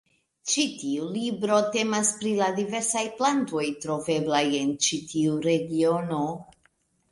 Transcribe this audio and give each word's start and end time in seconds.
Ĉi 0.51 0.61
tiu 0.83 1.03
libro 1.17 1.59
temas 1.75 2.09
pri 2.21 2.31
la 2.39 2.47
diversaj 2.61 3.05
plantoj 3.21 3.67
troveblaj 3.85 4.43
en 4.63 4.75
ĉi 4.89 5.03
tiu 5.15 5.39
regiono. 5.49 6.27